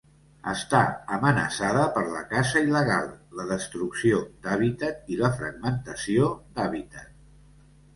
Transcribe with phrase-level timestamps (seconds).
[0.51, 0.79] Està
[1.17, 3.07] amenaçada per la caça il·legal,
[3.41, 7.19] la destrucció d'hàbitat i la fragmentació d'hàbitat.